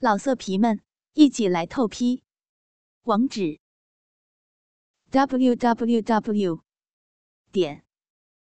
[0.00, 0.80] 老色皮们，
[1.14, 2.22] 一起来透批！
[3.02, 3.58] 网址
[5.10, 6.62] ：w w w
[7.50, 7.84] 点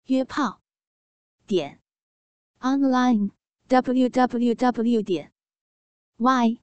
[0.04, 0.60] 约炮
[1.46, 1.80] 点
[2.58, 3.30] online
[3.68, 5.32] w w w 点
[6.18, 6.60] y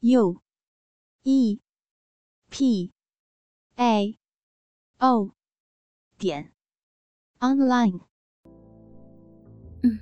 [0.00, 0.42] u
[1.22, 1.60] e
[2.50, 2.92] p
[3.76, 4.18] a
[4.98, 5.30] o
[6.18, 6.52] 点
[7.38, 8.00] online。
[9.84, 10.00] 嗯，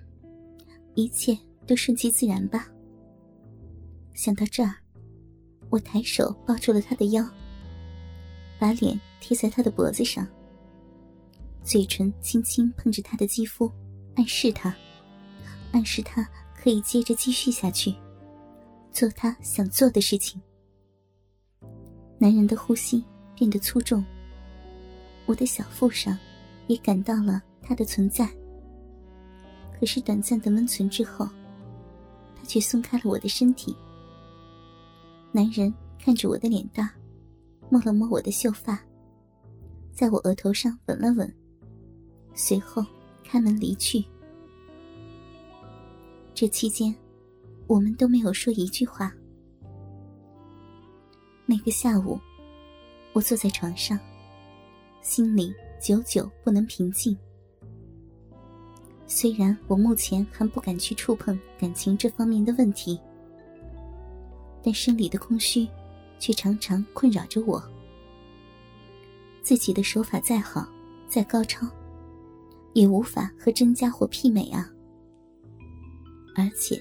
[0.95, 2.73] 一切都顺其自然吧。
[4.15, 4.75] 想到这儿，
[5.71, 7.27] 我抬手抱住了他的腰，
[8.59, 10.27] 把脸贴在他的脖子上，
[11.65, 13.71] 嘴唇轻轻碰着他的肌肤，
[14.17, 14.75] 暗示他，
[15.73, 17.95] 暗示他可以接着继续下去，
[18.93, 20.41] 做他想做的事情。
[22.19, 23.03] 男人的呼吸
[23.35, 24.05] 变得粗重，
[25.27, 26.17] 我的小腹上
[26.67, 28.29] 也感到了他的存在。
[29.81, 31.27] 可是短暂的温存之后，
[32.37, 33.75] 他却松开了我的身体。
[35.35, 36.87] 男人看着我的脸蛋，
[37.71, 38.79] 摸了摸我的秀发，
[39.91, 41.35] 在我额头上吻了吻，
[42.35, 42.85] 随后
[43.25, 44.05] 开门离去。
[46.35, 46.95] 这期间，
[47.67, 49.11] 我们都没有说一句话。
[51.47, 52.21] 那个下午，
[53.15, 53.99] 我坐在床上，
[55.01, 57.17] 心里久久不能平静。
[59.07, 63.01] 虽然我目前还不敢去触碰感情这方面的问题。
[64.63, 65.69] 但生理的空虚，
[66.19, 67.63] 却常常困扰着我。
[69.43, 70.67] 自己的手法再好，
[71.09, 71.67] 再高超，
[72.75, 74.71] 也无法和真家伙媲美啊！
[76.37, 76.81] 而且，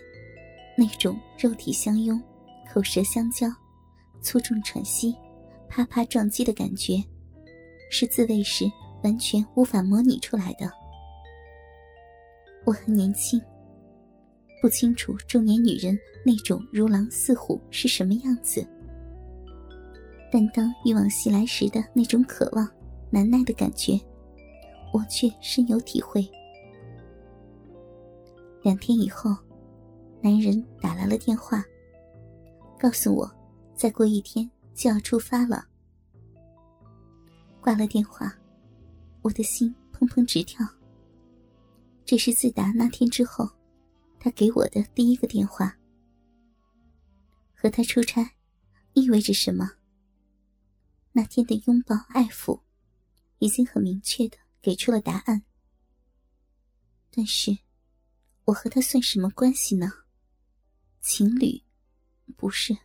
[0.77, 2.21] 那种肉体相拥、
[2.71, 3.47] 口舌相交、
[4.21, 5.15] 粗重喘息、
[5.67, 7.03] 啪啪撞击的感觉，
[7.89, 8.71] 是自慰时
[9.03, 10.71] 完全无法模拟出来的。
[12.63, 13.41] 我很年轻。
[14.61, 18.63] 不清楚中年女人那种如狼似虎是什么样子，
[20.31, 22.69] 但当欲望袭来时的那种渴望、
[23.09, 23.99] 难耐的感觉，
[24.93, 26.23] 我却深有体会。
[28.61, 29.35] 两天以后，
[30.21, 31.65] 男人打来了电话，
[32.79, 33.29] 告诉我，
[33.73, 35.65] 再过一天就要出发了。
[37.59, 38.31] 挂了电话，
[39.23, 40.63] 我的心砰砰直跳。
[42.05, 43.49] 这是自打那天之后。
[44.23, 45.75] 他给我的第一个电话，
[47.55, 48.35] 和他出差，
[48.93, 49.71] 意味着什么？
[51.13, 52.61] 那天的拥抱爱抚，
[53.39, 55.41] 已经很明确的给出了答案。
[57.09, 57.57] 但是，
[58.45, 59.91] 我和他算什么关系呢？
[60.99, 61.63] 情侣？
[62.37, 62.77] 不是，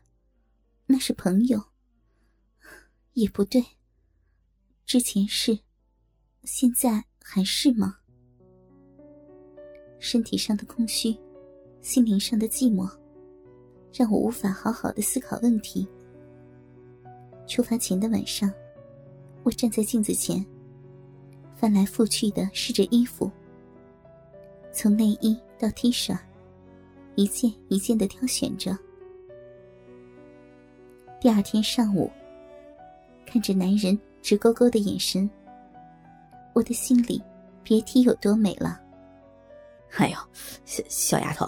[0.86, 1.62] 那是朋友。
[3.12, 3.62] 也不对，
[4.86, 5.58] 之前是，
[6.44, 7.98] 现在还是吗？
[10.00, 11.14] 身体上的空虚。
[11.86, 12.90] 心灵上的寂寞，
[13.94, 15.86] 让我无法好好的思考问题。
[17.46, 18.52] 出发前的晚上，
[19.44, 20.44] 我站在镜子前，
[21.54, 23.30] 翻来覆去的试着衣服，
[24.72, 26.18] 从内衣到 T 恤，
[27.14, 28.76] 一件一件的挑选着。
[31.20, 32.10] 第二天上午，
[33.24, 35.30] 看着男人直勾勾的眼神，
[36.52, 37.22] 我的心里
[37.62, 38.80] 别提有多美了。
[39.98, 40.18] 哎呦，
[40.64, 41.46] 小小丫头。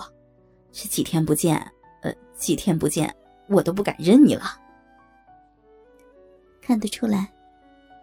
[0.73, 1.57] 这几天不见，
[2.03, 3.15] 呃，几天不见，
[3.49, 4.61] 我都不敢认你了。
[6.61, 7.33] 看得出来，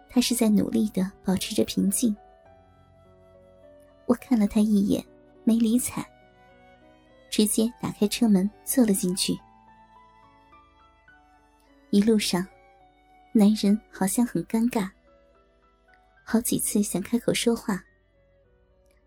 [0.08, 2.14] 他是在努力的保持着平静。
[4.06, 5.04] 我看了他一眼，
[5.44, 6.04] 没理睬，
[7.30, 9.38] 直接打开车门坐了进去。
[11.90, 12.44] 一路上，
[13.32, 14.90] 男人好像很尴尬，
[16.24, 17.82] 好几次想开口说话，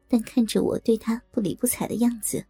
[0.08, 2.44] 但看着我对他不理不睬的样子。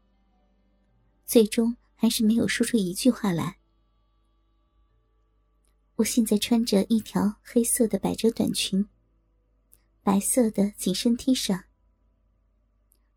[1.29, 3.59] 最终还是没有说出一句话来。
[5.97, 8.90] 我现在穿着一条黑色的百褶短裙，
[10.01, 11.66] 白色的紧身 T 恤，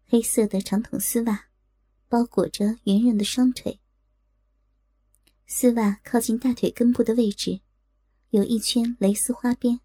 [0.04, 1.46] 黑色的长筒丝袜，
[2.06, 3.80] 包裹着圆润的双腿。
[5.46, 7.62] 丝袜靠近大腿根部的位置，
[8.28, 9.80] 有一圈蕾丝花边。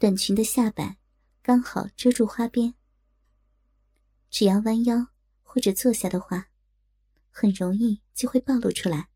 [0.00, 0.98] 短裙的下摆
[1.40, 2.74] 刚好遮住花边，
[4.28, 5.06] 只要弯腰
[5.44, 6.48] 或者坐下的话。
[7.36, 9.08] 很容易就会暴露出来。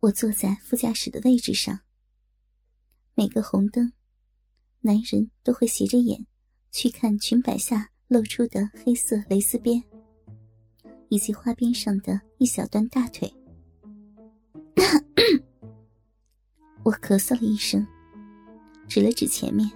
[0.00, 1.80] 我坐在副驾驶的位置上。
[3.14, 3.94] 每个红灯，
[4.80, 6.26] 男人都会斜着眼
[6.70, 9.82] 去看裙摆下露出的黑色蕾丝边，
[11.08, 13.32] 以及花边上的一小段大腿。
[16.84, 17.86] 我咳嗽了一声，
[18.86, 19.68] 指了指前面。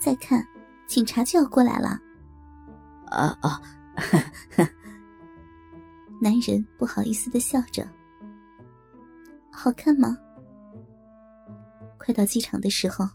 [0.00, 0.44] 再看，
[0.88, 2.00] 警察就要过来了。
[3.06, 3.62] 啊啊！
[6.20, 7.88] 男人不好意思的笑着
[9.50, 10.16] ：“好看吗？”
[11.98, 13.08] 快到机场的时候，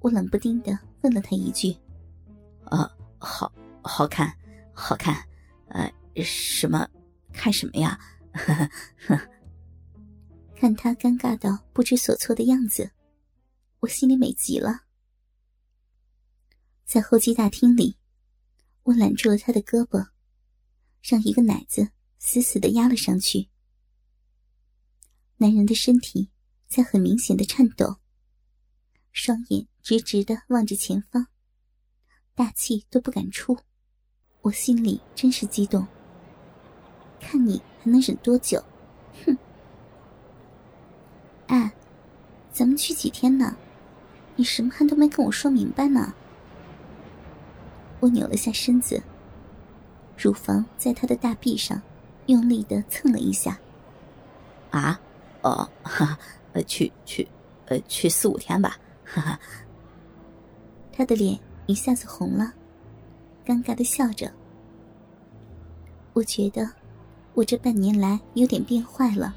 [0.00, 1.76] 我冷不丁的问了他一句
[2.66, 3.52] ：“啊，好
[3.82, 4.32] 好看，
[4.72, 5.16] 好看，
[5.68, 5.92] 呃，
[6.22, 6.88] 什么？
[7.32, 7.98] 看什么呀？”
[10.54, 12.90] 看他尴尬到不知所措的样子，
[13.80, 14.80] 我心里美极了。
[16.84, 17.96] 在候机大厅里，
[18.86, 20.08] 我揽住了他的胳膊，
[21.02, 23.48] 让一个奶子死死的压了上去。
[25.36, 26.30] 男人的身体。
[26.68, 27.98] 在很明显的颤抖，
[29.12, 31.28] 双眼直直的望着前方，
[32.34, 33.56] 大气都不敢出。
[34.40, 35.86] 我心里真是激动。
[37.20, 38.60] 看你还能忍多久？
[39.24, 39.38] 哼！
[41.46, 41.72] 哎，
[42.52, 43.56] 咱们去几天呢？
[44.34, 46.12] 你什么还都没跟我说明白呢。
[48.06, 49.02] 我扭了下身子，
[50.16, 51.82] 乳房在他的大臂上
[52.26, 53.58] 用力的蹭了一下。
[54.70, 55.00] 啊？
[55.42, 56.16] 哦，哈。
[56.52, 57.26] 呃，去去，
[57.66, 59.40] 呃，去四五天吧，哈哈。
[60.92, 61.36] 他的脸
[61.66, 62.54] 一下子红了，
[63.44, 64.32] 尴尬的笑着。
[66.12, 66.70] 我觉得
[67.34, 69.34] 我这半年来有点变坏了，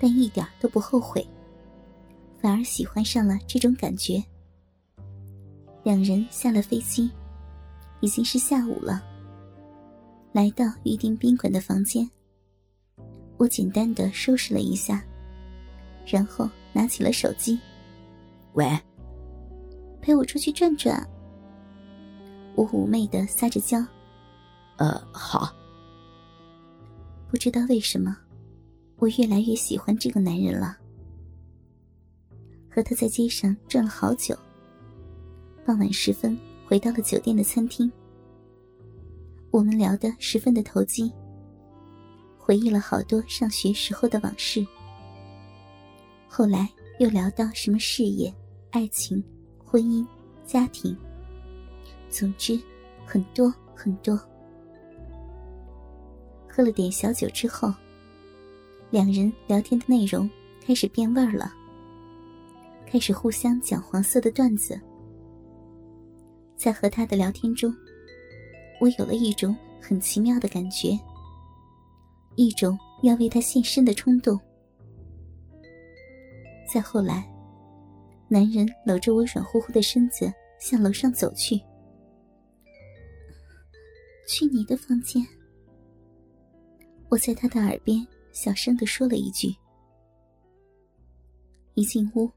[0.00, 1.24] 但一点都不后悔，
[2.42, 4.22] 反而喜欢上了这种感觉。
[5.84, 7.10] 两人下了飞机，
[8.04, 9.02] 已经是下午了。
[10.30, 12.08] 来到预定宾馆的房间，
[13.38, 15.02] 我简单的收拾了一下。
[16.06, 17.58] 然后拿起了手机，
[18.52, 18.78] 喂，
[20.02, 21.02] 陪我出去转转。
[22.54, 23.82] 我妩媚的撒着娇，
[24.76, 25.50] 呃，好。
[27.30, 28.14] 不知道为什么，
[28.96, 30.76] 我越来越喜欢这个男人了。
[32.70, 34.36] 和他在街上转了好久，
[35.64, 37.90] 傍晚时分回到了酒店的餐厅。
[39.50, 41.12] 我们聊得十分的投机，
[42.38, 44.66] 回忆了好多上学时候的往事。
[46.26, 46.68] 后来
[46.98, 48.34] 又聊到什么事业、
[48.70, 49.22] 爱情、
[49.64, 50.04] 婚姻、
[50.44, 50.96] 家庭，
[52.08, 52.58] 总之
[53.04, 54.18] 很多很多。
[56.48, 57.72] 喝了点小酒之后，
[58.90, 60.28] 两人聊天的内容
[60.60, 61.52] 开始变味儿了，
[62.86, 64.80] 开始互相讲黄色的段子。
[66.64, 67.70] 在和他的聊天中，
[68.80, 70.98] 我有了一种很奇妙的感觉，
[72.36, 74.40] 一种要为他献身的冲动。
[76.66, 77.30] 再后来，
[78.28, 81.60] 男人搂着我软乎乎的身子向楼上走去。
[84.26, 85.22] 去你的房间。
[87.10, 89.54] 我在他的耳边小声的说了一句。
[91.74, 92.30] 一进屋，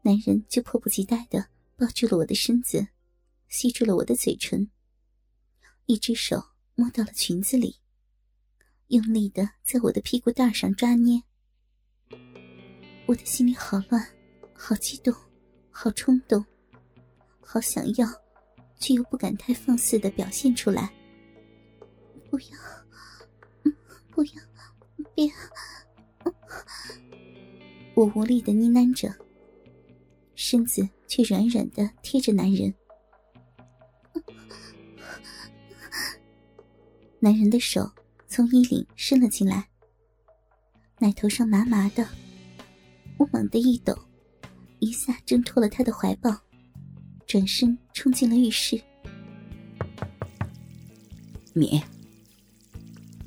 [0.00, 1.44] 男人就迫不及待的
[1.76, 2.86] 抱住了我的身子，
[3.50, 4.70] 吸住了我的嘴唇，
[5.86, 6.40] 一只手
[6.76, 7.80] 摸到了裙子里，
[8.86, 11.20] 用力的在我的屁股蛋上抓捏。
[13.06, 14.08] 我的心里好乱，
[14.54, 15.12] 好激动，
[15.68, 16.46] 好冲动，
[17.40, 18.06] 好想要，
[18.78, 20.94] 却又不敢太放肆的表现出来。
[22.30, 22.48] 不要，
[24.12, 24.42] 不要，
[25.12, 25.28] 别！
[27.96, 29.12] 我无力的呢喃着，
[30.36, 32.72] 身子却软软的贴着男人。
[37.22, 37.90] 男人的手
[38.26, 39.68] 从衣领伸了进来，
[40.98, 42.08] 奶头上麻麻的。
[43.18, 43.94] 我猛地一抖，
[44.78, 46.34] 一下挣脱了他的怀抱，
[47.26, 48.80] 转身冲进了浴室。
[51.52, 51.82] 你，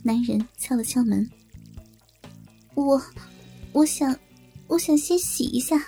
[0.02, 1.30] 男人敲了敲门。
[2.74, 3.00] 我，
[3.74, 4.18] 我想，
[4.66, 5.80] 我想先洗一下。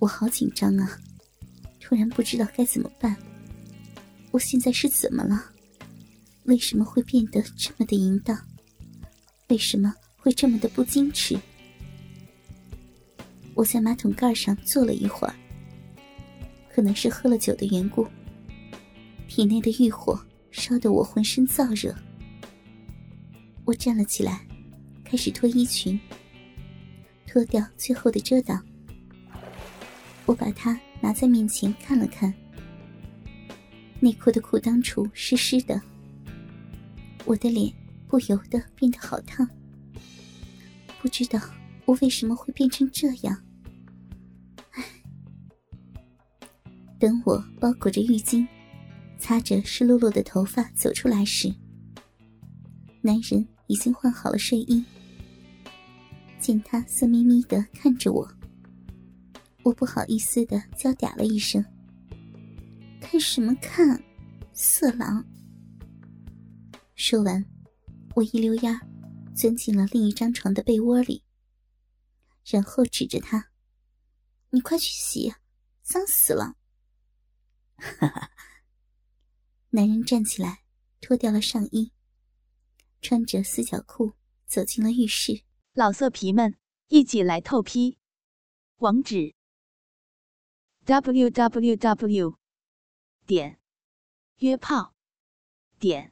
[0.00, 0.98] 我好紧张啊，
[1.78, 3.16] 突然不知道该怎么办。
[4.32, 5.51] 我现在是怎么了？
[6.44, 8.36] 为什么会变得这么的淫荡？
[9.48, 11.38] 为什么会这么的不矜持？
[13.54, 15.34] 我在马桶盖上坐了一会儿，
[16.72, 18.06] 可能是喝了酒的缘故，
[19.28, 20.18] 体内的欲火
[20.50, 21.94] 烧得我浑身燥热。
[23.64, 24.44] 我站了起来，
[25.04, 26.00] 开始脱衣裙，
[27.26, 28.60] 脱掉最后的遮挡。
[30.26, 32.32] 我把它拿在面前看了看，
[34.00, 35.80] 内裤的裤裆处湿湿的，
[37.24, 37.72] 我的脸
[38.08, 39.48] 不由得变得好烫，
[41.00, 41.40] 不知道。
[41.84, 43.42] 我为什么会变成这样？
[44.70, 44.84] 唉，
[46.96, 48.46] 等我包裹着浴巾，
[49.18, 51.52] 擦着湿漉漉的头发走出来时，
[53.00, 54.84] 男人已经换好了睡衣。
[56.38, 58.28] 见他色眯眯的看着我，
[59.64, 61.64] 我不好意思的娇嗲了一声
[63.02, 64.00] ：“看什么看，
[64.52, 65.24] 色狼！”
[67.04, 67.44] 说完，
[68.14, 68.78] 我一溜烟
[69.34, 71.24] 钻进了另一张床的被窝里，
[72.46, 73.50] 然后指着他
[74.50, 75.34] ：“你快去洗，
[75.82, 76.54] 脏死了。”
[77.74, 78.30] 哈哈。
[79.70, 80.62] 男人站起来，
[81.00, 81.92] 脱掉了上衣，
[83.00, 84.12] 穿着四角裤
[84.46, 85.42] 走进了浴室。
[85.72, 86.56] 老色皮们，
[86.86, 87.98] 一起来透批！
[88.76, 89.34] 网址
[90.84, 92.38] ：w w w
[93.26, 93.58] 点
[94.36, 94.94] 约炮
[95.80, 96.11] 点